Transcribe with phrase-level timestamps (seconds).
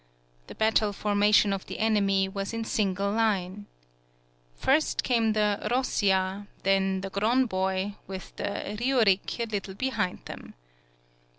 [0.47, 3.67] The battle formation of the enemy was in single line.
[4.55, 10.55] First came the Rossia, then the Gron boi with the Riurick a little behind them.